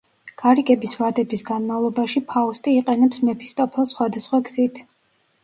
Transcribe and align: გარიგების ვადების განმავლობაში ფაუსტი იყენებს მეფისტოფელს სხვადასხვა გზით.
გარიგების 0.43 0.95
ვადების 1.01 1.43
განმავლობაში 1.49 2.23
ფაუსტი 2.31 2.75
იყენებს 2.79 3.23
მეფისტოფელს 3.29 3.95
სხვადასხვა 3.97 4.43
გზით. 4.51 4.83